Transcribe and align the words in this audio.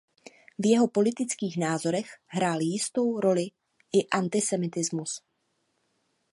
V 0.59 0.65
jeho 0.65 0.87
politických 0.87 1.57
názorech 1.57 2.05
hrál 2.27 2.61
jistou 2.61 3.19
roli 3.19 3.47
i 3.93 4.07
antisemitismus. 4.11 5.21